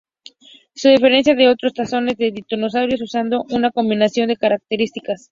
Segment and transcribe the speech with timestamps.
[0.73, 5.29] Se diferencia de otros taxones de titanosaurios usando una combinación de características.